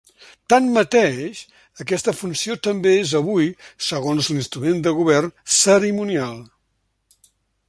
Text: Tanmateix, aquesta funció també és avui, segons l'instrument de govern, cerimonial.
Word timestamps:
Tanmateix, 0.51 1.41
aquesta 1.83 2.15
funció 2.21 2.57
també 2.69 2.93
és 3.03 3.13
avui, 3.21 3.51
segons 3.91 4.33
l'instrument 4.37 4.83
de 4.89 4.95
govern, 5.03 5.33
cerimonial. 5.61 6.39